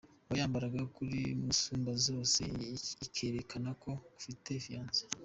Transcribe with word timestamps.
Wayambara 0.29 0.67
kuri 0.95 1.21
musumbazose 1.45 2.43
ikerekana 3.07 3.69
ko 3.81 3.91
ufite 4.17 4.49
fiance,. 4.65 5.01